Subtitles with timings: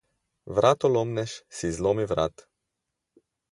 [0.57, 2.33] Vratolomnež si zlomi vrat.